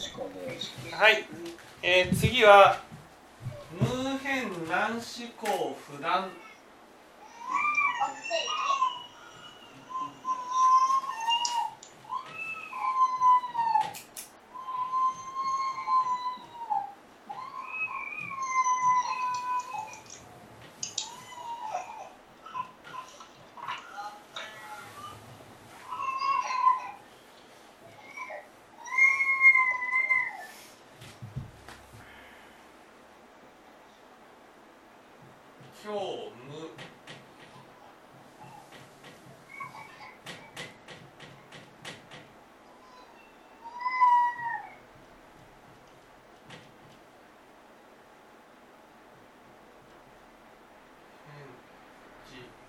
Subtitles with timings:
[0.00, 1.24] しくお願いしますはい、
[1.82, 2.80] えー、次は
[3.78, 5.00] 無変難思
[5.36, 6.30] 考不断
[35.82, 36.52] 今日無
[51.26, 51.44] 返
[52.28, 52.60] 事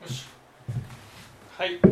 [0.00, 0.26] よし
[1.60, 1.78] はい。
[1.78, 1.90] こ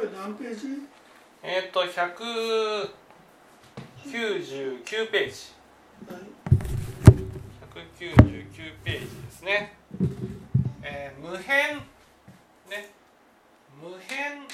[0.00, 0.66] れ何ページ？
[1.42, 2.90] えっ、と199
[5.10, 5.54] ページ。
[6.12, 6.20] はい
[7.72, 9.78] 199ページですね、
[10.82, 11.78] えー無変
[12.68, 12.90] ね。
[13.82, 14.46] 無変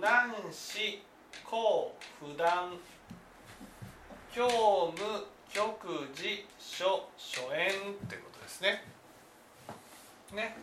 [0.00, 0.44] 難思
[1.44, 2.78] 考不断。
[4.32, 4.46] 教
[4.96, 8.84] 無極時書初演ってことですね。
[10.32, 10.56] ね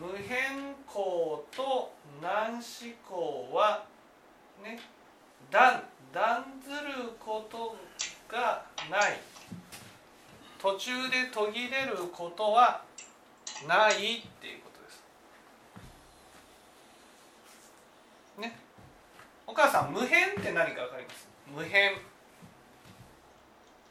[0.00, 2.62] 無変更と難思
[3.08, 3.84] 考は
[4.62, 4.78] ね
[5.50, 5.82] 断
[6.12, 7.76] 断ずること
[8.28, 9.20] がない。
[10.60, 12.82] 途中で途切れることは
[13.68, 15.02] ないっていうことです。
[18.40, 18.58] ね。
[19.46, 21.28] お母さん無変って何かわかります？
[21.54, 21.92] 無変。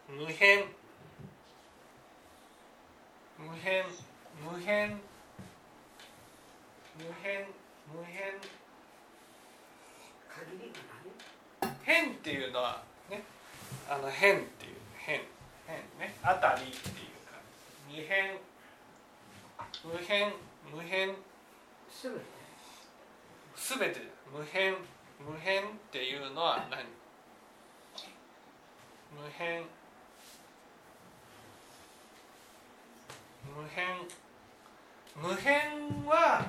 [0.10, 0.66] 無変。
[3.38, 3.86] 無変。
[4.52, 5.00] 無変。
[6.98, 7.46] 無変
[7.94, 8.34] 無変。
[10.30, 10.72] 限り
[11.62, 13.24] がない変っていうのはね
[13.90, 15.22] あの変っていう変
[15.66, 16.16] 変ね。
[16.22, 16.76] あたりっていう
[17.26, 17.40] か
[17.90, 18.38] 無変
[19.84, 20.34] 無変
[20.74, 21.16] 無変。
[21.90, 22.22] すべて？
[23.56, 24.02] すべて。
[24.32, 24.74] 無変
[25.20, 26.84] 無変っていうのは何？
[29.16, 29.64] 無変。
[33.56, 34.08] 無変。
[35.16, 36.46] 無変は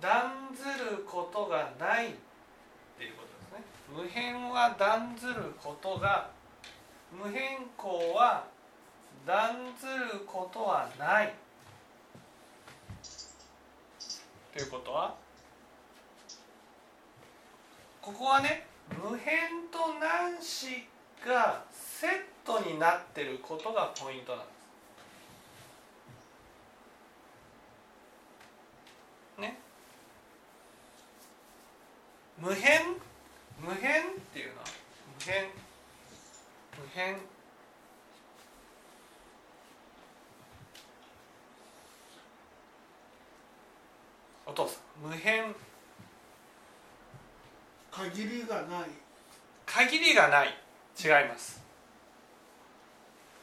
[0.00, 0.64] 断ず
[0.96, 2.10] ることがないっ
[2.98, 3.62] ていうことですね
[3.96, 6.30] 無変は断ずることが
[7.12, 8.46] 無変更は
[9.26, 11.34] 断ずることはない
[14.52, 15.14] ということは
[18.00, 20.86] ここはね無変と難視
[21.26, 22.10] がセッ
[22.44, 24.54] トになってることがポイントなんです。
[29.40, 29.58] ね。
[32.44, 32.82] 無変？
[33.58, 34.02] 無変？
[34.02, 34.66] っていうのは。
[35.18, 35.44] 無変。
[35.44, 37.16] 無変。
[44.44, 45.08] お父さん。
[45.08, 45.54] 無変。
[47.90, 48.88] 限りがない。
[49.64, 50.48] 限りがない。
[51.02, 51.62] 違います。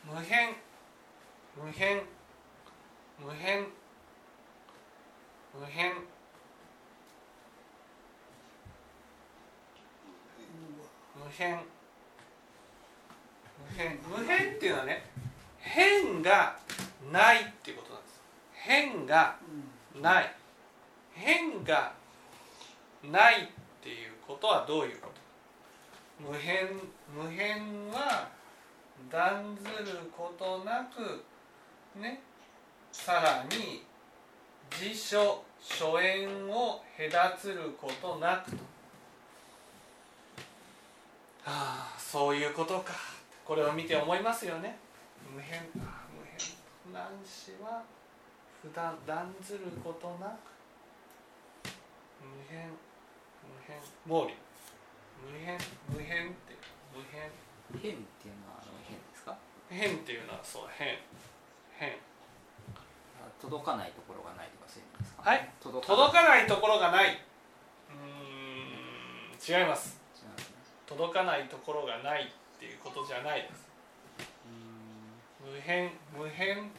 [0.06, 0.54] 無変。
[1.58, 2.04] 無変。
[3.20, 3.66] 無変。
[5.60, 5.94] 無変。
[5.94, 6.06] 無
[11.38, 11.56] 変。
[11.56, 11.62] 無
[13.78, 14.00] 変。
[14.08, 15.06] 無変っていうのはね
[15.60, 16.58] 変が
[17.12, 18.22] ないっていうことなんです。
[18.54, 19.38] 変が
[20.02, 20.36] ない。
[21.14, 21.94] 変が
[23.04, 23.48] ないっ
[23.82, 25.10] ていうことはどういうこ
[26.20, 26.32] と？
[26.32, 26.68] 無変
[27.16, 28.30] 無変は
[29.10, 31.24] 断ずることなく
[32.00, 32.22] ね
[32.92, 33.84] さらに
[34.80, 38.58] 辞書書縁を隔つることなくと。
[41.46, 42.94] ああそういうことか。
[43.44, 44.78] これを見て思いますよね。
[45.34, 46.38] 無変ああ無変。
[46.94, 47.84] 難視は
[48.62, 50.38] 普段断ずることなく
[52.22, 52.76] 無変無
[53.66, 53.80] 変。
[54.08, 54.36] 毛利。
[55.22, 55.58] 無変
[55.90, 56.56] 無変って
[56.94, 57.32] 無変。
[57.82, 59.38] 変っていうのはあの変ですか？
[59.70, 60.98] 変っていうのはそう変。
[61.74, 61.92] 変。
[61.92, 65.30] あ届かないところがないとかそういう意味ですか？
[65.30, 65.50] はい。
[65.62, 67.18] 届かないところがない。
[67.90, 69.62] うーん。
[69.62, 70.01] 違います
[70.92, 72.28] 届かないところがないっ
[72.60, 73.66] ていうことじゃないです。
[75.40, 76.70] 無変無変無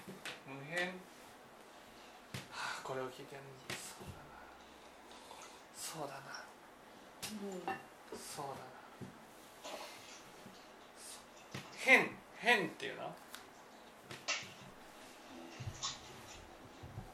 [0.68, 0.88] 変。
[0.88, 0.92] は
[2.52, 3.36] あこれを聞いて
[5.74, 6.44] そうだな
[7.34, 7.78] そうだな。
[8.12, 8.56] そうだな。
[11.78, 13.14] 変変っていうの？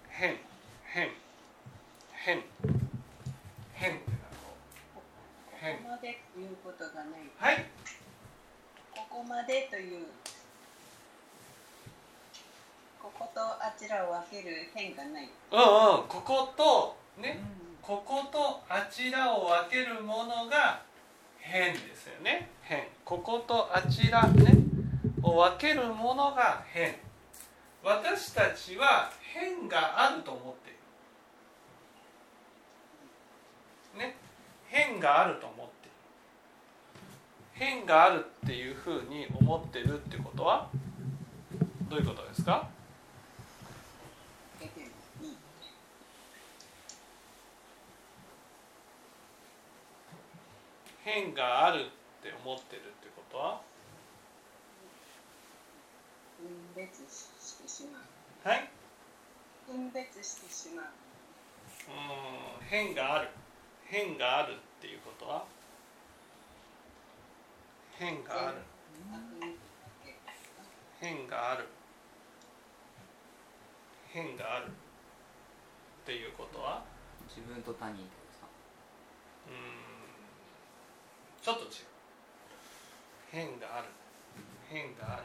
[0.08, 0.36] 変
[0.84, 1.10] 変
[2.12, 2.77] 変変。
[5.60, 7.20] ここまでということがない。
[7.37, 7.66] はい。
[8.94, 10.06] ここまでという。
[13.02, 15.28] こことあちらを分ける変がない。
[15.50, 16.08] うんうん。
[16.08, 17.40] こことね。
[17.82, 20.82] こことあちらを分けるものが
[21.38, 22.50] 変ですよね。
[22.62, 22.87] 変。
[23.04, 24.54] こことあちらね。
[25.22, 26.94] を分けるものが変。
[27.82, 30.72] 私たちは変があると思ってい
[33.94, 34.06] る。
[34.06, 34.27] ね
[34.68, 35.88] 変があると思って
[37.54, 40.68] 変があるっていうふうに思ってるってことは
[41.88, 42.68] どういうことですか？
[51.04, 51.82] 変があるっ
[52.22, 53.60] て思ってるってことは？
[56.38, 58.48] 分別してしまう。
[58.48, 58.68] はい
[59.66, 60.86] 分別してしまう。
[60.86, 63.30] うん変がある
[63.90, 65.44] 変があるっていうことは？
[67.99, 68.58] 変がある。
[71.00, 71.67] 変がある。
[74.12, 74.70] 変があるっ
[76.05, 76.82] ていうことは？
[77.29, 78.05] 自分と他人うん。
[81.43, 81.69] ちょっと違う。
[83.32, 83.88] 変がある。
[84.69, 85.23] 変がある。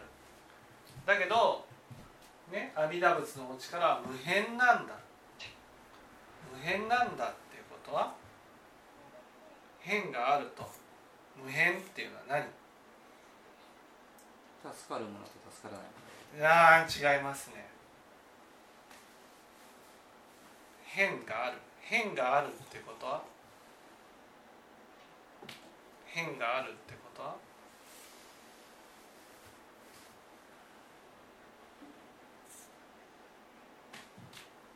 [1.06, 1.65] だけど
[2.51, 4.94] ね阿弥陀仏のお力は無変なんだ。
[6.54, 8.13] 無変なんだっていうことは？
[9.83, 10.68] 変があると。
[11.44, 12.47] 無変っていうのは何？
[14.74, 15.91] 助かるものと助からないも
[16.35, 16.39] の。
[16.39, 17.68] いやー違いますね。
[20.85, 21.57] 変がある。
[21.81, 23.06] 変があるってこと？
[23.06, 23.24] は
[26.06, 27.21] 変があるってこと？
[27.21, 27.36] は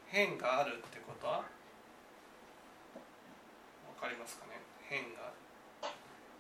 [0.07, 1.27] 変があるってこと？
[1.27, 1.44] はわ
[4.01, 4.66] かりますかね？
[4.89, 5.19] 変が
[5.81, 5.92] ある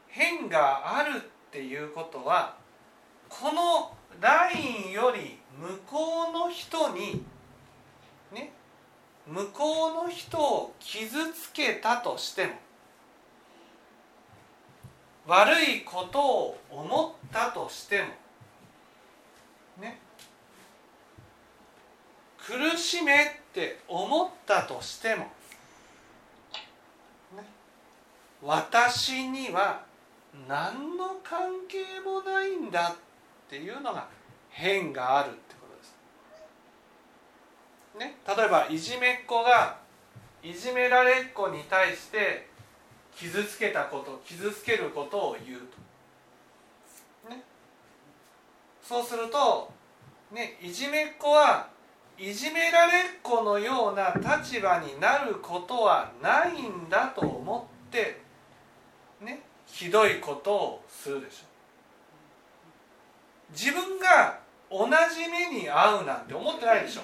[0.07, 1.21] 変があるっ
[1.51, 2.55] ていうことは
[3.29, 7.23] このラインより向こうの人に
[8.33, 8.51] ね
[9.27, 12.53] 向こうの人を傷つけたとしても
[15.27, 18.07] 悪いことを思ったとしても
[19.81, 19.99] ね
[22.37, 23.15] 苦しめっ
[23.53, 25.23] て思ったとしても、
[27.35, 27.43] ね、
[28.47, 29.83] 私には
[30.47, 32.95] 何の関係もないんだっ
[33.49, 34.07] ていうのが
[34.49, 35.97] 変があるってことです。
[37.99, 39.79] ね、例えばいじめっ子が
[40.41, 42.47] いじめられっ子に対して
[43.13, 45.59] 傷つけたこと傷つけることを言う
[47.25, 47.29] と。
[47.29, 47.43] ね、
[48.81, 49.73] そうすると、
[50.31, 51.67] ね、いじめっ子は
[52.17, 58.25] いじめられっ子のような立場になることはないんだと思って
[59.21, 61.45] ねひどいことをするでしょ。
[63.51, 67.01] 自分が同じ目に遭うなんて思ってないでしょ、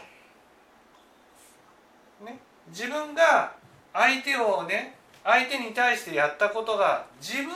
[2.25, 2.37] ね、
[2.67, 3.53] 自分が
[3.93, 7.49] 相手をね相手に対してやったことが自分に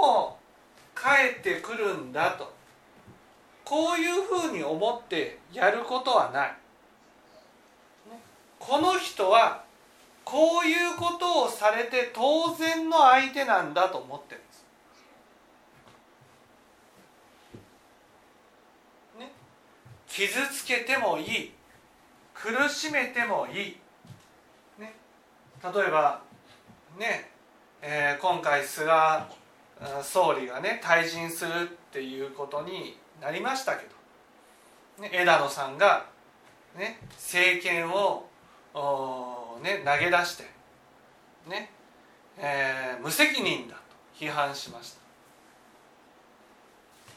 [0.00, 0.38] も
[0.94, 2.52] 返ってくるんだと。
[3.64, 6.54] こういうふうに思ってやることはない。
[8.58, 9.64] この人は
[10.24, 14.64] こういうことをされて当然の相手なんだと思ってるんです。
[19.18, 19.32] ね、
[20.08, 21.52] 傷つけてもいい。
[22.42, 23.76] 苦しめてもいい、
[24.78, 24.94] ね、
[25.62, 26.22] 例えば
[26.98, 27.30] ね、
[27.82, 28.90] えー今回菅
[30.02, 33.86] 総理がね退陣するっていうことになりましたけ
[34.96, 36.06] ど、ね、枝野さんが、
[36.78, 38.26] ね、政権を
[38.74, 40.44] おーね、投げ出して、
[41.48, 41.70] ね
[42.38, 43.82] えー無責任だと
[44.14, 44.94] 批判しまし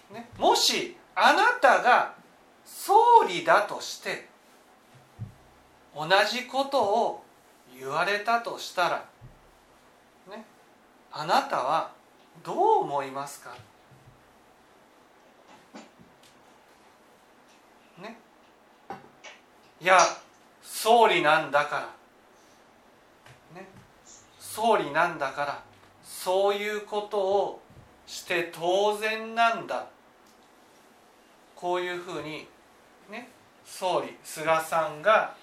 [0.09, 2.15] た、ね、もしあなたが
[2.65, 2.93] 総
[3.27, 4.27] 理だとして
[5.95, 7.23] 同じことを
[7.77, 9.05] 言われたとしたら、
[10.29, 10.45] ね、
[11.11, 11.91] あなたは
[12.43, 13.55] どう思いますか？
[18.01, 18.17] ね。
[19.79, 19.99] いや
[20.83, 21.87] 総理なんだか
[23.55, 23.69] ら、ね、
[24.37, 25.63] 総理なんだから。
[26.03, 27.61] そういうことを
[28.05, 29.85] して当然なんだ。
[31.55, 32.49] こういうふうに
[33.09, 33.29] ね。
[33.63, 35.33] 総理菅さんが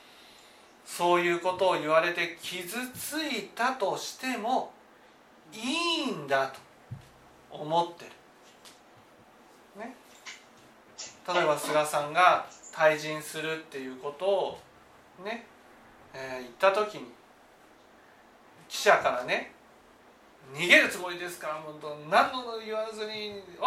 [0.85, 4.75] そういうことを言われて傷ついたとしても
[5.54, 6.59] いいんだと
[7.50, 8.11] 思ってる。
[9.80, 9.97] ね、
[11.26, 12.44] 例えば菅さんが
[12.75, 14.59] 退陣するっていうことを
[15.25, 15.47] ね、
[16.15, 17.12] えー言った時に
[18.69, 19.53] 記者からね
[20.55, 21.49] 「逃げるつもりですか？
[21.49, 23.67] ら?」もう何の言わずに「お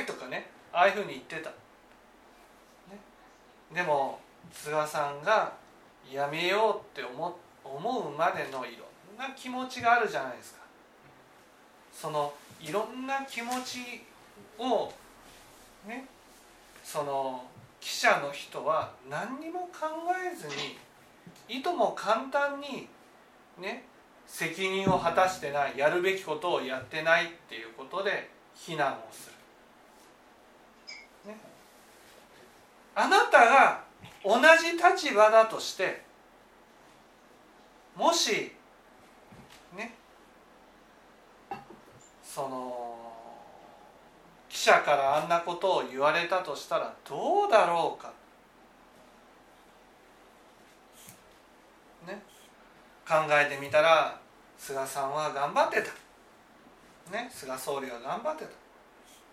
[0.00, 1.50] い!」とかねああいうふうに言ってた。
[1.50, 1.56] ね、
[3.72, 4.20] でも
[4.52, 5.52] 菅さんが
[6.10, 8.84] やめようって思思うまでのいろ
[9.14, 10.60] んな気持ちがあるじゃないですか。
[11.92, 14.04] そのいろんな気持ち
[14.58, 14.92] を
[15.86, 16.06] ね
[16.84, 17.44] その
[17.80, 19.86] 記者の人は何にも考
[20.32, 20.76] えずに
[21.48, 22.88] いとも簡単に
[23.58, 23.84] ね
[24.26, 29.30] 責任を果たしてないやるべきことをやってないっていうことで非難をす
[31.24, 31.32] る。
[31.32, 31.38] ね、
[32.94, 33.84] あなたが
[34.24, 36.02] 同じ立場だとして
[37.96, 38.52] もし
[39.76, 39.94] ね
[42.22, 42.99] その
[44.50, 48.12] 記者からあんなことを言われたとしたらどうだろうか、
[52.06, 52.20] ね、
[53.08, 54.18] 考えてみたら
[54.58, 58.44] 菅さんは頑張ってた、ね、菅総理は頑張って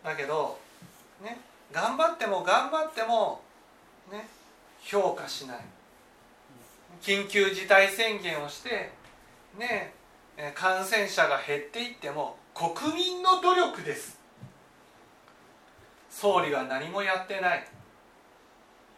[0.04, 0.12] た。
[0.12, 0.60] だけど、
[1.24, 1.40] ね、
[1.74, 3.42] 頑張っても頑張っても、
[4.12, 4.28] ね、
[4.80, 5.58] 評価しない。
[7.02, 8.92] 緊急事態宣言をして、
[9.58, 9.94] ね、
[10.54, 14.17] 感染者が減っていっても国民の努力です。
[16.20, 17.64] 総理は何もやってない。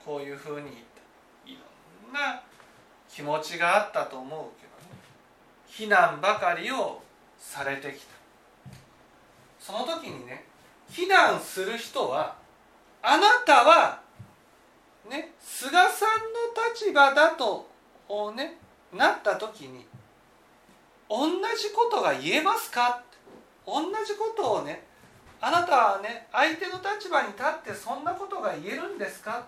[0.05, 1.57] こういうふうに言ったい
[2.05, 2.41] ろんな
[3.09, 5.01] 気持ちがあったと思うけどね。
[5.67, 7.01] 非難ばかりを
[7.37, 8.15] されてきた。
[9.59, 10.45] その時にね
[10.89, 12.37] 非難する人は
[13.03, 13.99] あなたは
[15.09, 15.89] ね菅さんの
[16.73, 17.67] 立場だと
[18.33, 18.55] ね
[18.93, 19.85] なった時に
[21.09, 23.03] 同じことが言えますか
[23.65, 24.87] 同じことをね
[25.41, 29.45] あなたはね相手の立場に立ってそんなことが言えるんですか、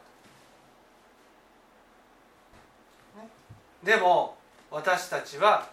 [3.17, 3.27] ね、
[3.83, 4.37] でも
[4.69, 5.67] 私たちは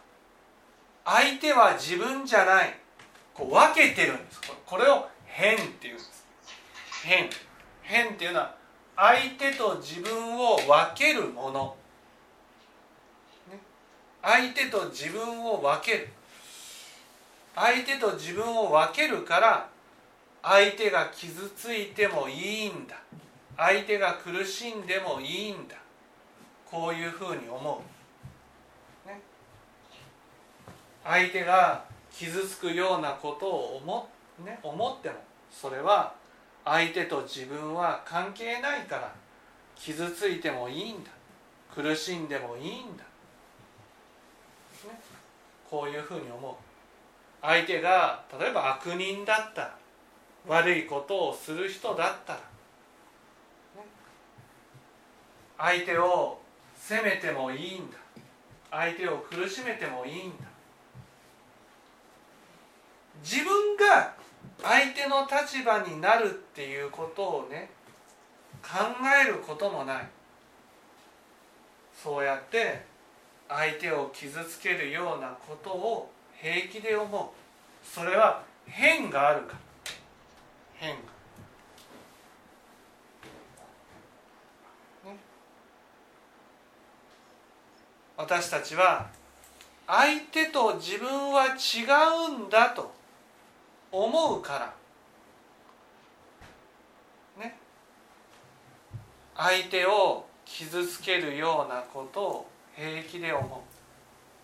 [1.05, 2.75] 相手は自分じゃない。
[3.33, 4.41] こう分けてるんです。
[4.67, 6.27] これを変っていうんです。
[7.03, 7.31] 変。
[7.81, 8.55] 変っていうのは
[8.95, 11.77] 相手と自分を分けるもの、
[13.51, 13.59] ね、
[14.21, 16.09] 相手と自分を分ける。
[17.55, 19.69] 相手と自分を分けるから
[20.43, 22.97] 相手が傷ついてもいいんだ。
[23.57, 25.77] 相手が苦しんでもいいんだ。
[26.71, 27.83] こういうふうに思
[29.07, 29.21] う、ね、
[31.03, 34.09] 相手が傷つくようなことを思,、
[34.45, 35.15] ね、思っても
[35.51, 36.13] それは
[36.65, 39.15] 相手と自分は関係ないから
[39.75, 41.11] 傷ついてもいいんだ。
[41.75, 45.01] 苦しんでもいいんだ、ね、
[45.71, 46.55] こういうふうに思う。
[47.41, 49.78] 相手が例えば悪人だったら
[50.47, 52.41] 悪いことをする人だったら、
[55.59, 56.41] 相手を
[56.77, 57.99] 責めてもいいんだ。
[58.71, 60.45] 相手を苦しめてもいいんだ。
[63.23, 64.15] 自分が
[64.63, 67.71] 相手の立場になるっていうことをね
[68.63, 68.71] 考
[69.25, 70.09] えることもない。
[71.95, 72.85] そうやって
[73.49, 77.29] 相手を傷つけるようなことを平気で思う。
[77.85, 79.68] それは変があるから。
[80.79, 80.95] 変。
[80.95, 81.01] 化、
[85.11, 85.17] ね、
[88.17, 89.11] 私たちは
[89.87, 91.85] 相手と自分は違
[92.33, 92.93] うんだと
[93.91, 94.75] 思うか
[97.39, 97.43] ら。
[97.43, 97.59] ね。
[99.35, 103.65] 相手を傷つけるようなことを平気で思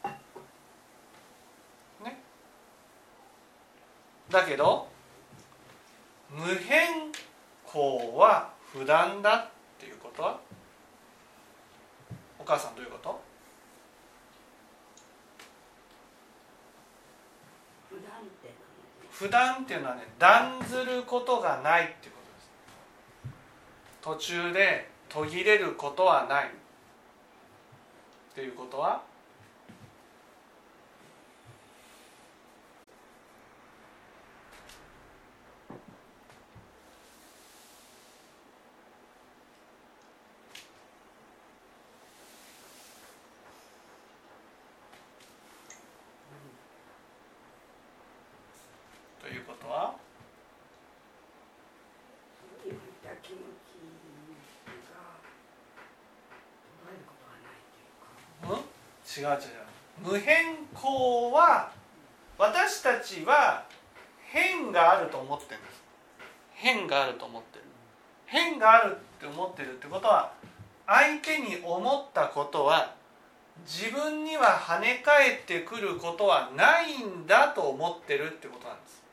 [0.03, 0.09] う。
[2.05, 2.19] ね。
[4.31, 4.88] だけど
[6.35, 7.12] 無変
[7.64, 9.47] 更は不断だっ
[9.79, 10.23] ていうこと？
[10.23, 10.41] は
[12.38, 13.21] お母さんどういうこと？
[17.88, 18.53] 普段って
[19.11, 22.19] 不断っていうのはね断ずることがないっていうこ
[24.03, 24.26] とです。
[24.26, 26.49] 途中で途切れることはないっ
[28.35, 29.03] ていうことは
[49.23, 49.95] ということは
[52.62, 53.81] 言われた気持ち
[54.93, 55.16] が
[56.76, 57.97] 捉えることはないという
[58.52, 58.62] か。
[59.04, 59.64] 違う違う違う。
[60.12, 61.73] 無変更は
[62.37, 63.64] 私たちは
[64.31, 65.83] 変があると思ってるんです。
[66.52, 67.64] 変があると思ってる。
[68.26, 70.33] 変があるって思ってるってことは
[70.87, 72.95] 相手に思ったことは
[73.64, 79.03] 自分には跳ね返ってくることはないんだと思ってるってことなんです。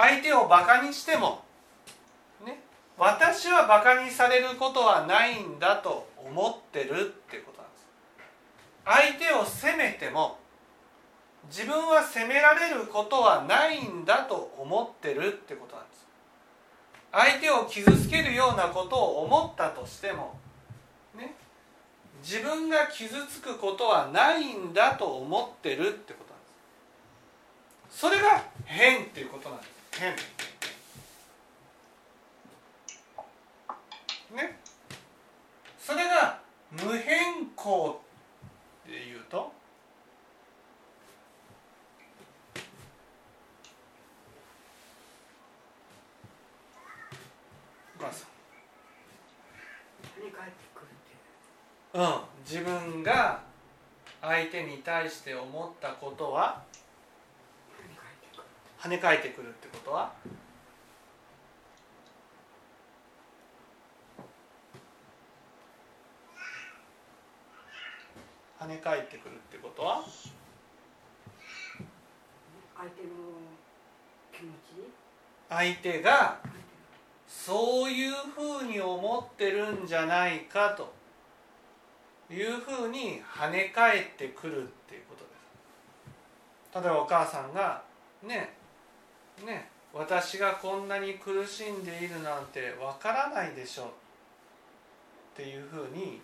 [0.00, 1.44] 相手をバカにしても、
[2.46, 2.62] ね、
[2.96, 7.86] 私はバカにされることはないんだと思ってるってことなんです。
[9.18, 10.38] 相手を責めても
[11.48, 16.06] 自分は責められることはないんだと思ってるってことなんです。
[17.12, 20.38] 相手を傷つけるようなことを思ったとしても
[21.14, 21.34] ね
[22.22, 26.46] 自分が傷つくことはないんだと思ってるってことなんで
[27.92, 27.98] す。
[27.98, 29.79] それが変っていうことなんです。
[30.00, 30.16] 変
[34.34, 34.58] ね。
[35.78, 36.40] それが
[36.70, 38.00] 無変更
[38.86, 39.52] っていうと
[47.98, 48.28] お母さん
[51.92, 52.20] うん。
[52.46, 53.42] 自分が
[54.22, 56.69] 相手に対して思ったことは
[58.82, 60.12] 跳ね返ってくるってことは？
[68.58, 70.02] 跳ね返ってくるってことは？
[72.76, 73.08] 相手の
[74.32, 74.90] 気持ち？
[75.50, 76.38] 相手が
[77.26, 80.98] そういうふうに思ってるんじゃないかと。
[82.32, 85.30] いうふうに跳ね返ってくるっていうことで
[86.80, 86.84] す。
[86.86, 87.82] 例えばお母さんが
[88.22, 88.54] ね
[89.44, 93.86] ね私がこんなに苦しんでいるなんてわからないでしょっ
[95.36, 96.20] ていうふうに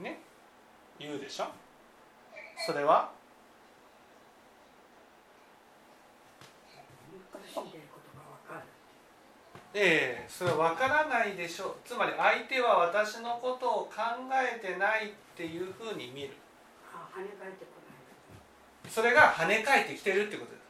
[0.00, 0.18] ね
[0.98, 1.46] 言うでしょ？
[2.66, 3.10] それは？
[9.78, 11.74] ええそれは分からないでしょう。
[11.84, 13.92] つまり相手は私のことを考
[14.32, 16.30] えてないっていうふうに見る。
[18.88, 20.62] それが跳ね返ってきてるってことです。
[20.62, 20.65] あ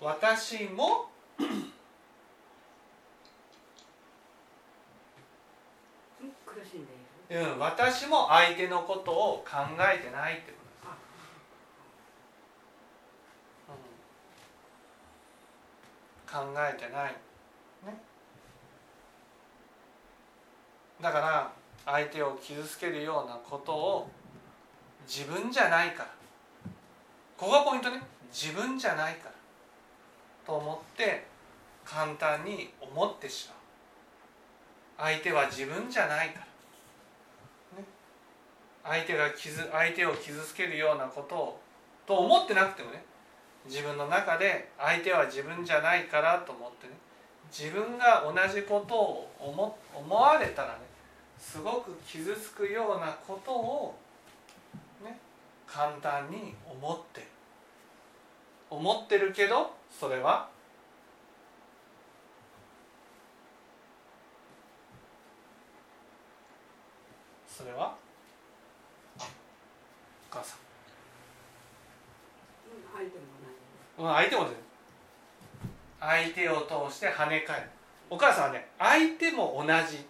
[0.00, 1.46] 私もうん
[6.44, 6.92] 苦しんで
[7.30, 7.52] いる？
[7.52, 10.58] うん、私も相手のことを考えてないってこ
[16.28, 17.12] と考えてない、
[17.86, 17.98] ね、
[21.00, 21.52] だから
[21.86, 24.10] 相手を傷つけるようなことを
[25.08, 26.10] 自分じゃないから。
[27.38, 28.02] ここがポイントね。
[28.32, 29.35] 自分じゃないから
[30.46, 31.26] と思って
[31.84, 35.08] 簡単に思ってしまう。
[35.08, 36.40] 相手は自分じゃないから。
[36.40, 37.84] ね。
[38.84, 41.60] 相手が傷相手を傷つけるようなことを
[42.06, 43.04] と思ってなくてもね。
[43.66, 46.92] 自分の中で相手は自分じゃないからと思ってね。
[47.50, 50.78] 自分が同じことを思思われたらね
[51.38, 53.94] すごく傷つくようなことを
[55.04, 55.18] ね
[55.66, 57.26] 簡単に思ってる
[58.68, 60.48] 思ってるけどそれは？
[67.48, 67.94] それは？
[69.18, 69.22] お
[70.30, 70.58] 母さん。
[73.98, 74.46] うん相手も
[75.98, 77.68] 相手を通して跳ね返る。
[78.10, 80.00] お母さんはね相手も同じっ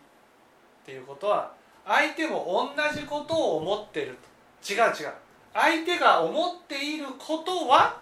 [0.84, 1.52] ていうことは
[1.86, 4.18] 相手も同じことを思ってる。
[4.60, 5.12] と違う違う。
[5.54, 8.00] 相手が思っていることは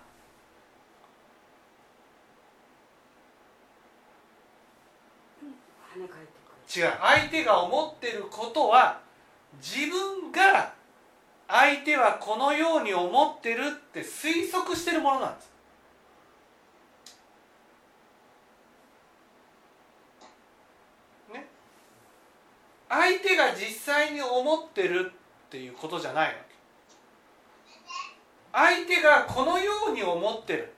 [5.40, 5.54] 同じ
[6.00, 6.92] 跳ね返ってくる違う。
[7.00, 9.00] 相手が思ってることは
[9.62, 10.72] 自分が
[11.46, 15.50] 相手はこのように思ってるって推測してるものなんです。
[21.32, 21.46] ね。
[22.88, 25.12] 相手が実際に思ってる
[25.46, 26.54] っていうことじゃないわけ。
[28.52, 30.72] 相手がこのように思ってる。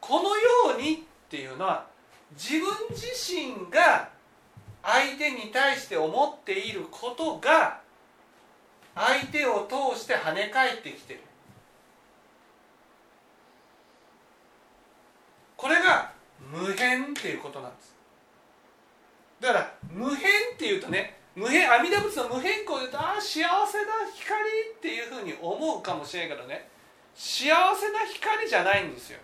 [0.00, 0.96] このようにっ
[1.30, 1.86] ていうのは
[2.32, 4.13] 自分自身が
[4.84, 7.80] 相手に対して思っていることが
[8.94, 11.20] 相手を通して跳ね返ってきてる。
[15.56, 17.94] これが無変っていうことなんです。
[19.40, 23.48] だから無変っていうとね無変阿弥陀仏の無変更で言うとああ幸せな
[24.14, 24.40] 光
[24.76, 26.68] っていうふうに思うかもしれんけどね
[27.14, 29.18] 幸せな光じゃないんですよ。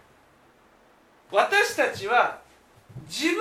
[1.31, 2.41] 私たちは
[3.09, 3.39] 自分に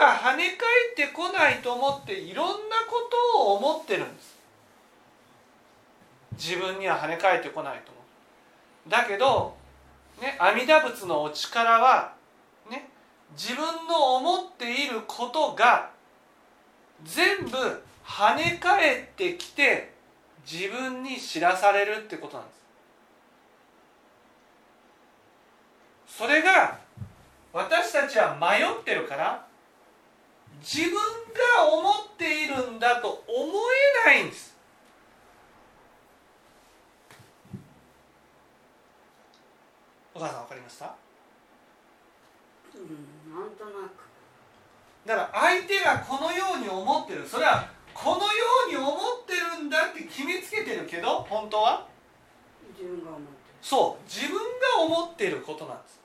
[0.00, 2.54] は跳ね返ってこないと思っていろんな
[2.88, 4.38] ことを思ってるんです。
[6.32, 8.00] 自分には跳ね返ってこないと思
[8.86, 8.90] う。
[8.90, 9.54] だけど、
[10.22, 12.14] ね、阿弥陀仏のお力は、
[12.70, 12.88] ね、
[13.32, 15.90] 自分の思っていることが
[17.04, 19.92] 全部跳ね返ってきて
[20.50, 22.60] 自分に知らされるってことなんです。
[26.18, 26.79] それが
[27.52, 29.46] 私たちは迷ってるから
[30.60, 31.00] 自分が
[31.72, 33.52] 思っているんだと思
[34.06, 34.56] えないんです。
[40.14, 40.94] お母さん分かりました？
[42.74, 44.08] うんなんとなく。
[45.06, 47.26] だから相手がこのように思ってる。
[47.26, 48.20] それはこのよ
[48.68, 51.86] うに思ってるんだって決めつけてるけど本当は？
[52.76, 53.26] 自分が思って
[53.62, 55.99] そう自分が思っていることなんです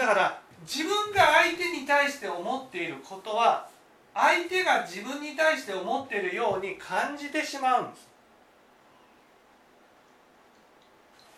[0.00, 3.68] だから自分が相手に対して思っていることは
[4.14, 8.08] 相手が自分に対して思っているように感じてしまうんです。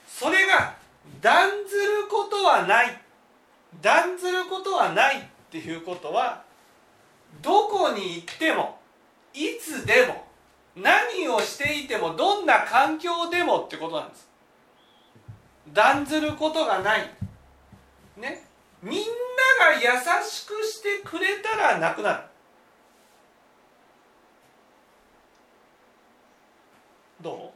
[0.06, 0.76] それが
[1.20, 3.00] 断ずることはない。
[3.80, 6.44] 断ずることはないっていうことは
[7.42, 8.78] どこに行っても
[9.34, 10.24] いつでも
[10.76, 14.28] 何をしていてもどんな環境でもってことなんです。
[15.72, 17.10] 断ずることがない。
[18.16, 18.51] ね。
[18.82, 19.06] みんな
[19.66, 19.80] が優
[20.28, 22.22] しくしてくれたらなくなる。
[27.20, 27.52] ど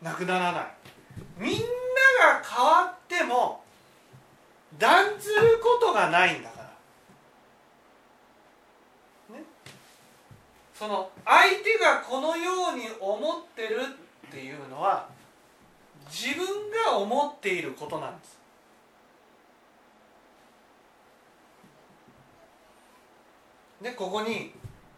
[0.00, 0.04] う？
[0.04, 0.66] なくならない。
[1.36, 3.62] みんなが変わっても
[4.78, 6.62] 断ずることがないんだか
[9.30, 9.36] ら。
[9.36, 9.44] ね？
[10.74, 13.82] その相手がこのように思ってる
[14.28, 15.08] っていうのは
[16.18, 18.40] 自分が思っていることなんです。
[23.82, 24.52] でここに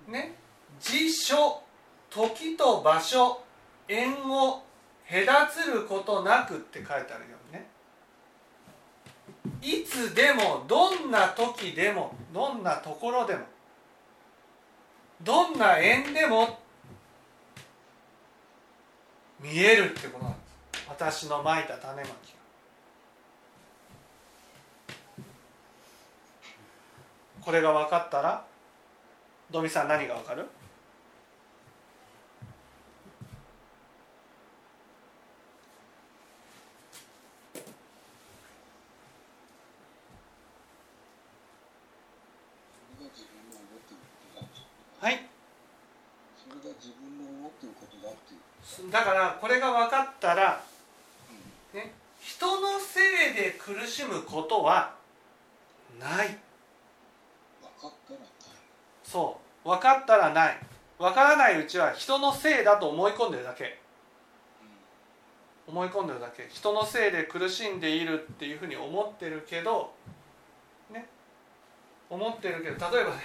[0.06, 0.36] ね
[0.78, 1.60] 辞書
[2.08, 3.42] 時と場所
[3.88, 4.62] 縁を
[5.10, 7.66] 隔つることなくって書いてあるようにね。
[9.60, 13.40] いつでもどんな時でもどんなところでも
[15.22, 16.60] どんな縁でも
[19.40, 20.47] 見えるってことなんです。
[20.88, 22.10] 私のまいた種まき。
[22.10, 22.14] が
[27.40, 28.44] これが分かったら
[29.50, 30.46] ドミさん何が分かる？
[45.00, 45.26] はい。
[46.36, 48.36] それが自分の思っていることだってい
[48.88, 48.90] う。
[48.90, 50.56] だからこれが分かったら、ね、
[52.38, 53.00] 人のせ
[53.32, 54.94] いで苦しむことは
[55.98, 56.28] ない。
[56.28, 58.28] 分かったらない。
[59.02, 59.68] そう。
[59.68, 60.58] 分かったらない。
[61.00, 63.80] 分からないうちは人のせいだと思い込んでるだけ。
[65.66, 66.48] 思い込んでるだけ。
[66.52, 69.92] 人のせいで苦しんでいるっていうふうに思ってるけど
[70.92, 71.08] ね。
[72.08, 73.16] 思ってるけど例えばね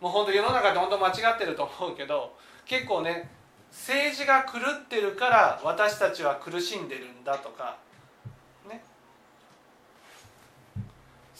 [0.00, 2.36] もう本当世の中で本当間違ってると思うけど
[2.66, 3.28] 結構ね
[3.72, 7.78] 政治が狂ってるから私たちは苦しんでるんだとか
[8.68, 8.82] ね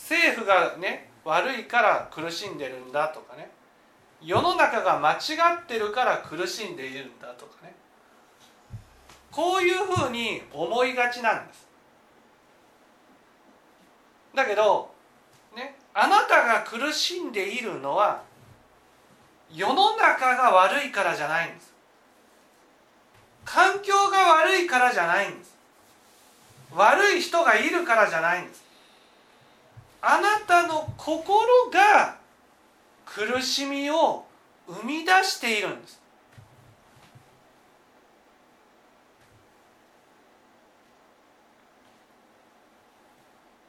[0.07, 3.51] 政府がね悪いから苦しんでるんだとかね
[4.23, 5.17] 世の中が間違
[5.63, 7.75] ってるから苦しんでいるんだとかね
[9.31, 11.67] こういうふうに思いがちなんです。
[14.35, 14.93] だけど
[15.57, 18.23] ねあなたが苦しんでいるのは
[19.55, 21.73] 世の中が悪いからじゃないんです。
[23.47, 25.57] 環境が悪いからじゃないんです。
[26.75, 28.65] 悪い人がいるからじゃないんです。
[30.07, 32.17] あなたの心が
[33.07, 34.27] 苦しみを
[34.67, 35.99] 生み出しているんです。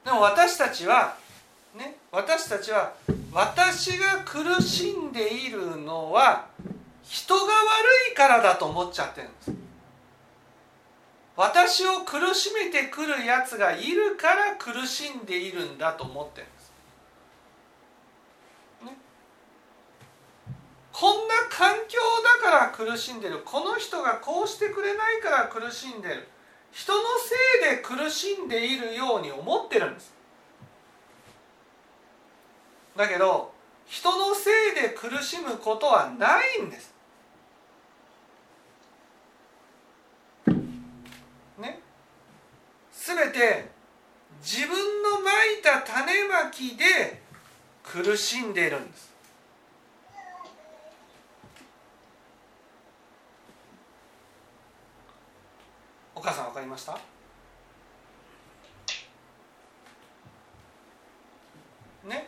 [0.04, 1.15] でも私たちは
[1.74, 2.93] ね私たちは
[3.32, 6.48] 私が苦しんでいるのは
[7.02, 7.48] 人が悪
[8.12, 9.64] いからだと思っちゃってるんです。
[11.36, 16.71] 私を苦しめてくるやつがいるから苦しんでいるんだと思ってるんです、
[18.86, 18.98] ね、
[20.93, 22.00] こんな環境
[22.41, 23.41] だから苦しんでる。
[23.43, 26.28] この人がこうしてくれないから苦しんでる。
[26.71, 27.36] 人のせ
[27.74, 30.13] いで苦しんでいるように思ってるんです。
[32.95, 33.54] だけど
[33.86, 36.95] 人のせいで苦しむことはないんです。
[43.06, 43.70] 全て
[44.41, 47.22] 自分のまいた種まきで
[47.84, 49.13] 苦しんでいるんです。
[56.15, 56.98] お母さん分かりました？
[62.06, 62.28] ね？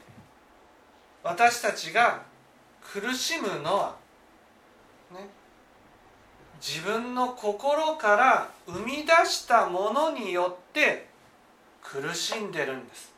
[1.24, 2.22] 私たちが
[2.84, 3.96] 苦しむのは
[5.12, 5.28] ね？
[6.60, 11.08] 自分の心から生み出したものによって
[11.82, 13.14] 苦しんでるんです。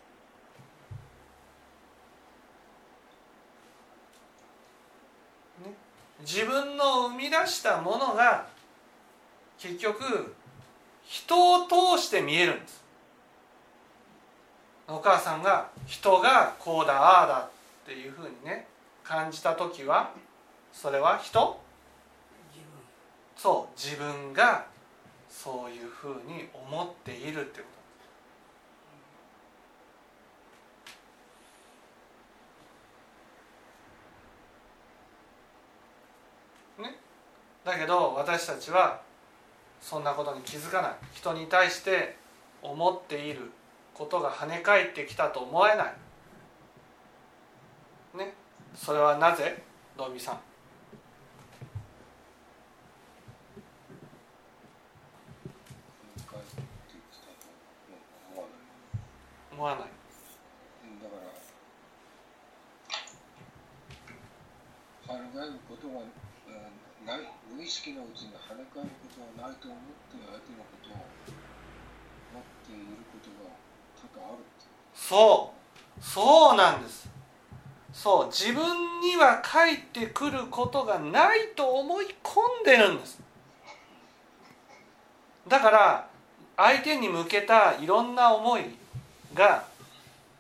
[6.21, 8.45] 自分の生み出したものが
[9.57, 10.35] 結局
[11.05, 12.83] 人を通して見えるんです。
[14.87, 17.49] お母さんが人がこうだああだっ
[17.85, 18.67] ていうふうにね
[19.03, 20.11] 感じた時は
[20.73, 21.59] それは人
[23.41, 24.65] そう自分が
[25.29, 27.67] そういうふうに思っているってこ
[36.77, 36.83] と。
[36.83, 36.97] ね。
[37.63, 38.99] だけど私たちは
[39.79, 40.95] そんなことに気づかない。
[41.13, 42.17] 人に対して
[42.61, 43.51] 思っている
[43.93, 45.93] ことが跳ね返ってきたと思えない。
[48.17, 48.33] ね。
[48.75, 49.63] それはなぜ？
[49.97, 50.41] ドミさん帰
[56.35, 56.57] ってき
[57.19, 57.33] たと
[58.31, 58.53] 思わな
[59.48, 59.83] い思わない。
[59.83, 61.03] うん。
[61.03, 61.27] だから
[65.03, 65.87] 跳ね返ること
[67.05, 67.19] ない
[67.53, 73.51] 無意識のうちに跳ね返ることはないと思って相手のことを持っていることが
[73.99, 74.47] 多々ある
[74.95, 75.51] そ
[75.99, 77.09] うそうなんです。
[77.91, 83.19] そう自分には返ってくることがないと思い込んでるんです。
[85.49, 86.07] だから
[86.55, 88.78] 相手に向けたいろんな思い
[89.33, 89.65] が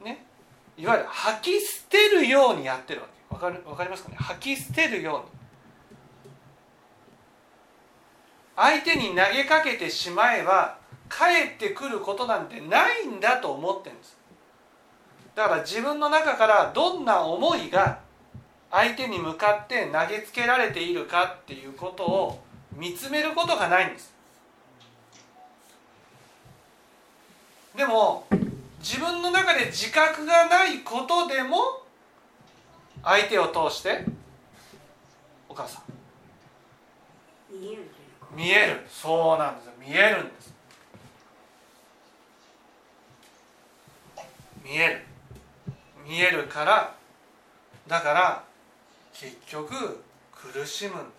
[0.03, 0.25] ね
[0.77, 3.35] いわゆる吐き捨てるようにやってるわけ。
[3.35, 4.17] わかるわかりますかね？
[4.17, 5.39] 吐き捨てるように。
[8.55, 14.17] 相手に投げかけてしまえば返ってくることなんてないんだと思ってるんです。
[15.35, 17.99] だから自分の中からどんな思いが
[18.71, 24.13] 相手に向かって投げつけられているかっていうことを見つめることがないんです。
[27.75, 28.25] でも
[28.79, 31.83] 自分の中で自覚がないことでも
[33.03, 34.05] 相手を通して
[35.47, 35.83] お母さん。
[37.51, 37.91] 見える
[38.35, 38.85] 見える。
[38.89, 40.53] そうなんです見えるんです。
[44.63, 45.01] 見える。
[46.07, 46.95] 見えるから
[47.87, 48.43] だから
[49.13, 51.18] 結局苦しむんで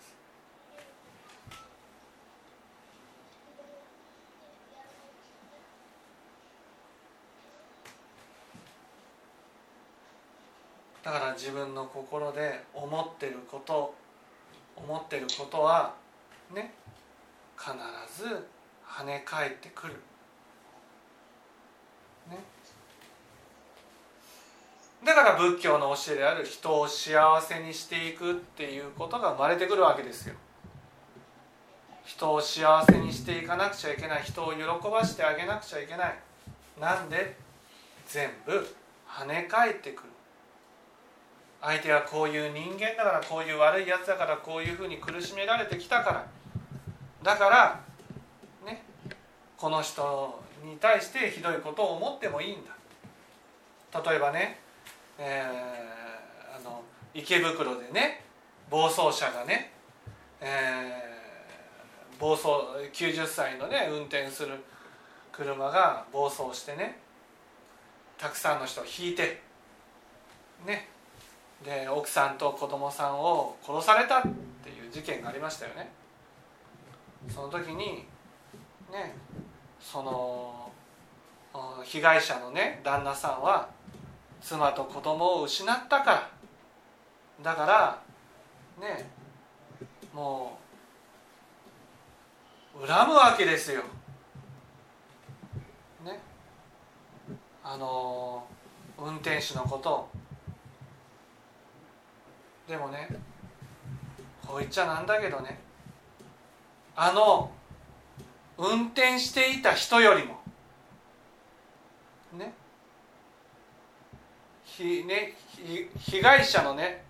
[11.03, 13.95] だから自分の心で思ってること
[14.75, 15.95] 思ってることは
[16.53, 16.73] ね
[17.57, 17.71] 必
[18.23, 18.47] ず
[18.87, 19.93] 跳ね返ってくる、
[22.29, 22.37] ね、
[25.03, 30.35] だから仏教の教えである人を幸せにしていくっていうことが生まれてくるわけですよ。
[32.03, 34.23] 人を幸せにしていかなくちゃいけない。
[34.23, 34.59] 人を喜
[34.89, 36.19] ばしてあげなくちゃいけない。
[36.79, 37.37] なんで？
[38.07, 38.75] 全部
[39.07, 40.10] 跳ね返ってくる。
[41.61, 46.27] 相手はこういう人間だからこういう悪いやつだからこういうふうに苦しめられてきたから。
[47.23, 47.79] だから
[48.65, 48.83] ね
[49.57, 52.71] この人に対してひどいことを思ってもいいんだ。
[54.03, 54.59] 例えばね、
[55.19, 56.81] えーあの
[57.13, 58.23] 池袋でね
[58.69, 59.71] 暴走車がね、
[60.39, 61.11] えー
[62.19, 62.47] 暴走
[62.93, 64.53] 90歳のね運転する
[65.31, 66.99] 車が暴走してね
[68.17, 69.41] たくさんの人をひいて
[70.67, 70.90] ね
[71.63, 75.91] で奥さんと子供さんを殺されたっていう事件がありましたよね。
[77.29, 78.07] その時に
[78.91, 79.15] ね
[79.79, 80.71] その
[81.83, 83.69] 被害者のね旦那さんは
[84.41, 86.29] 妻と子供を失ったから。
[87.43, 88.01] だから
[88.79, 89.09] ね
[90.13, 90.57] も
[92.75, 93.83] う恨むわけですよ。
[96.03, 96.19] ね。
[97.63, 98.43] あの
[98.97, 100.09] 運転手のことを。
[102.71, 103.09] でもね
[104.47, 105.59] こう言っちゃなんだけどね
[106.95, 107.51] あの
[108.57, 110.39] 運転していた人よりも
[112.37, 112.53] ね
[114.63, 117.03] ひねひ被害者のね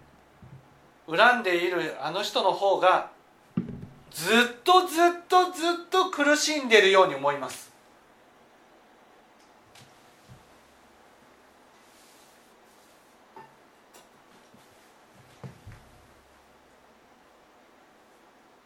[1.08, 3.12] 恨んでいるあの人の方が
[4.10, 7.72] ずっとずっとずっと苦しんでいるように思います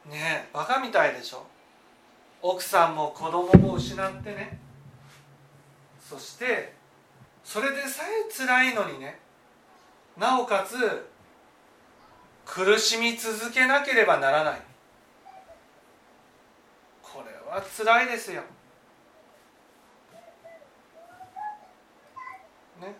[0.10, 1.46] ねえバカみたいでしょ
[2.48, 4.60] 奥さんも子供も失ってね。
[6.00, 6.76] そして
[7.44, 9.20] それでさえ辛いのにね。
[10.16, 11.10] なおかつ
[12.46, 14.62] 苦しみ続けなければならない。
[17.02, 18.44] これは辛いですよ。
[22.80, 22.96] ね、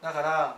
[0.00, 0.56] だから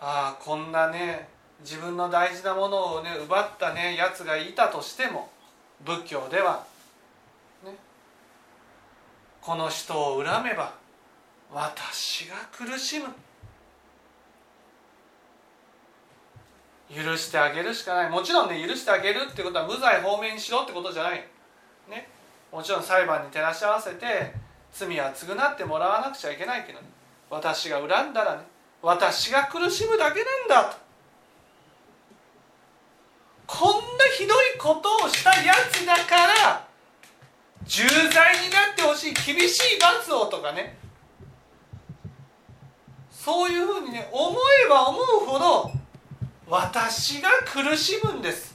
[0.00, 5.30] ああこんなね自分の大事なものをね奪ったねやつがいたとしても
[5.82, 6.70] 仏教では、
[9.42, 10.72] この人を恨めば
[11.52, 13.06] 私が苦しむ。
[16.94, 18.10] 許してあげるしかない。
[18.10, 21.26] もちろんね許してあげるってことは無罪放免にしろってことじゃない。
[21.90, 22.08] ね。
[22.52, 24.32] もちろん裁判に照らし合わせて
[24.72, 26.86] 罪は償ってもらわなくちゃいけないけどね。
[27.28, 28.42] 私が恨んだらね
[28.80, 30.76] 私が苦しむだけなんだと。
[33.46, 36.71] こんなひどいことをしたやつだから
[37.64, 40.76] 重罪になってほしい厳しい罰をとかね。
[43.10, 45.70] そういうふうにね思えば思うほど
[46.48, 48.54] 私が苦しむんです。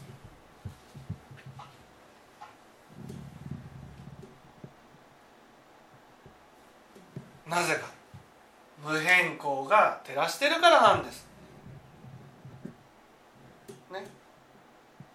[7.48, 7.98] なぜか。
[8.84, 11.28] 無変更が照らしてるからなんです。
[13.92, 14.06] ね。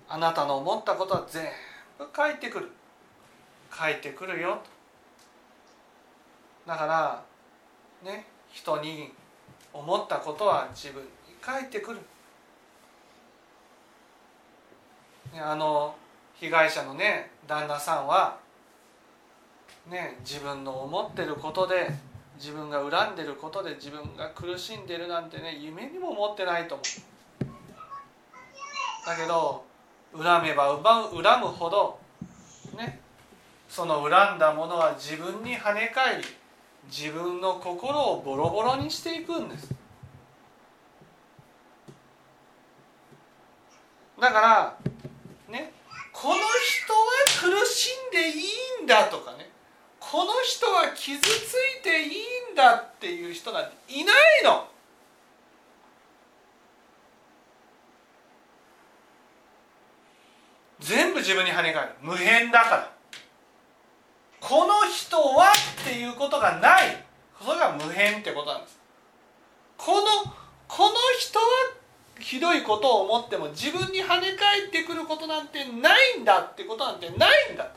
[0.09, 1.47] あなたの思ったことは全
[1.99, 2.73] 部返ってくる。
[3.73, 4.61] 返ってくるよ。
[6.67, 7.25] だから
[8.05, 9.13] ね人に
[9.73, 11.09] 思ったことは自分に
[11.41, 11.99] 返ってくる。
[15.33, 15.95] ねあの
[16.35, 18.39] 被害者のね旦那さんは
[19.89, 21.91] ね自分の思ってることで
[22.37, 26.87] 自分が恨んでることで自分が苦しんでるなんてね夢にも思ってないと思う。
[29.07, 29.65] だけど
[30.15, 31.99] 恨めば恨む恨むほど
[33.73, 36.25] その恨んだものは自分に跳ね返り
[36.91, 39.75] 自分の心をボロボロにしていくんです。
[44.21, 44.77] だから
[45.49, 45.73] ね
[46.13, 46.93] この人
[47.49, 48.33] は苦しんでい
[48.81, 49.49] いんだとかね
[49.99, 54.67] この人は傷ついていいんだっていう人なんていないの。
[60.79, 61.93] 全部自分に跳ね返る。
[62.03, 62.92] 無変だから。
[64.43, 65.53] この人は
[65.83, 67.05] っていうことがない。
[67.41, 68.79] それが無変ってことなんです。
[69.77, 70.03] この
[70.67, 71.45] この人は
[72.19, 77.71] ひどいことを思っても自分に跳ね返ってくることなんてないんだってことなんてないんだ。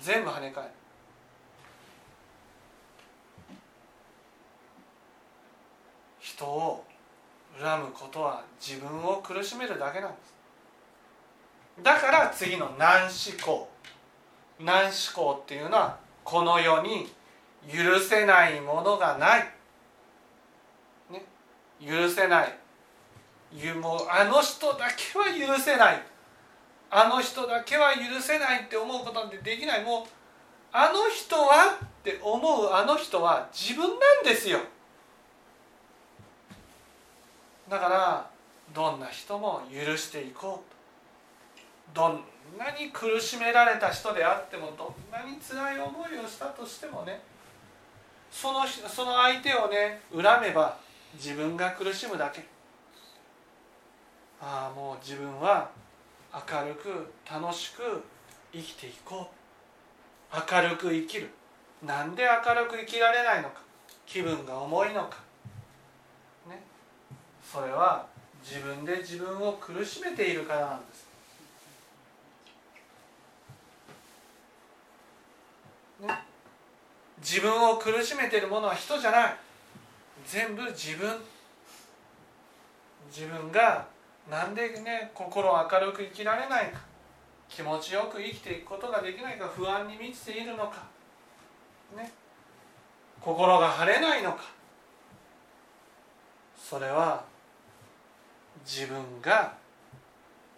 [0.00, 0.70] 全部跳ね返る。
[6.18, 6.84] 人を
[7.60, 10.34] 恨むことは自分を苦しめるだけなんです。
[11.82, 13.10] だから次の難思
[13.44, 13.71] 考
[14.60, 17.10] 難思考っていうのはこの世に
[17.70, 19.48] 許せないものがない、
[21.10, 21.24] ね、
[21.84, 22.58] 許せない。
[23.74, 26.02] もうあの人だけは許せない。
[26.90, 29.84] あの人だけは許せないって思うことなんてできない。
[29.84, 30.04] もう
[30.72, 34.58] あの人はって思うあの人は自分なんですよ。
[37.68, 38.30] だから
[38.74, 40.68] どんな人も許していこう。
[40.68, 40.72] と
[41.94, 42.24] どん
[42.58, 47.20] なに苦しめられた人であってもどんなに辛い思いをしたとしてもね
[48.30, 50.78] そのその相手をね恨めば
[51.14, 52.42] 自分が苦しむだけ。
[54.40, 55.70] ああもう自分は
[56.32, 58.02] 明るく楽しく
[58.52, 59.42] 生きていこう。
[60.34, 61.28] 明るく生きる。
[61.82, 63.60] なんで明るく生きられないのか。
[64.06, 65.18] 気分が重いのか。
[66.48, 66.62] ね。
[67.42, 68.06] それは
[68.42, 71.11] 自分で自分を苦しめているからなんです。
[77.18, 79.36] 自分を苦しめているものは人じゃない。
[80.26, 81.08] 全部自分。
[83.08, 83.86] 自分が
[84.30, 86.80] なんでね心を明るく生きられないか。
[87.48, 89.46] 気持ちよく生きていくことができないか。
[89.46, 90.84] 不安に満ちているのか。
[91.96, 92.10] ね。
[93.20, 94.42] 心が晴れないのか。
[96.56, 97.22] それは
[98.64, 99.52] 自分が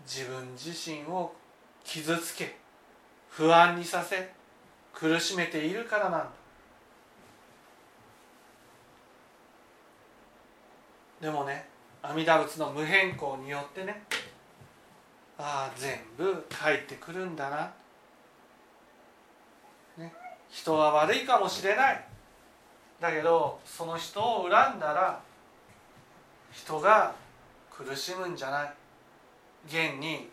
[0.06, 1.34] 自分自身を
[1.82, 2.56] 傷つけ
[3.28, 4.30] 不安にさせ
[4.94, 6.26] 苦しめているからなんだ。
[11.20, 11.68] でもね
[12.02, 14.04] 阿弥陀仏の無変更によってね
[15.38, 17.72] ああ全部返ってくるんだな、
[19.96, 20.12] ね、
[20.50, 22.04] 人は悪いかもしれない。
[23.00, 25.20] だけどその人を恨んだら
[26.52, 27.14] 人が
[27.70, 28.72] 苦しむんじゃない。
[29.66, 30.28] 現に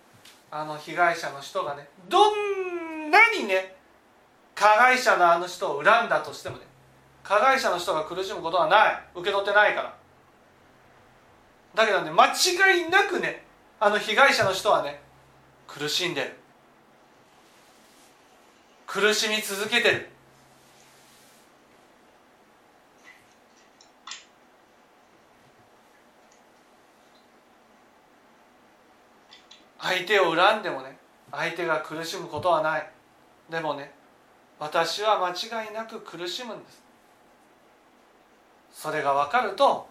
[0.52, 3.76] あの被害者の人がねどんなにね
[4.56, 6.64] 加害者のあの人を恨んだとしてもね
[7.24, 9.04] 加害者の人が苦しむことはない。
[9.16, 9.94] 受け取ってないから。
[11.74, 13.46] だけどね間違いなくね
[13.80, 15.02] あの被害者の人はね
[15.68, 16.36] 苦しんでる。
[18.86, 20.10] 苦しみ続けてる。
[29.80, 30.98] 相手を恨んでもね
[31.32, 32.90] 相手が苦しむことはない。
[33.50, 33.94] でもね
[34.62, 36.84] 私は間違いなく苦しむんです。
[38.72, 39.88] それが分かると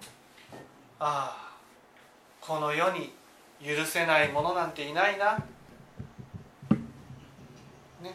[1.01, 1.57] ああ
[2.41, 3.13] この世に
[3.61, 5.39] 許せないものなんていないな、
[8.01, 8.15] ね、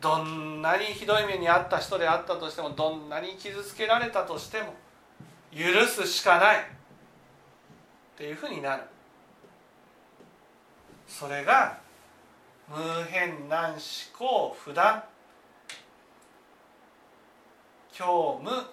[0.00, 4.74] どんなにひどい目に遭った人であったとしてもどんなに傷つけられたとしても
[5.52, 6.56] 許すしかない。
[6.58, 6.60] っ
[8.16, 8.84] ていうふうになる。
[11.08, 11.80] それが
[12.68, 12.76] 無
[13.10, 13.80] 変難思
[14.16, 15.02] 考不断。
[17.92, 18.66] 教務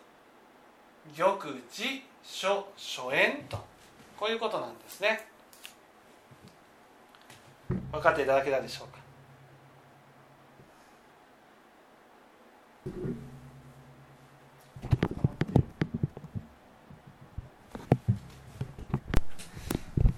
[1.16, 3.58] 玉寺書書縁と。
[4.18, 5.28] こういうことなんですね。
[7.92, 8.99] 分かっていただけたでしょうか？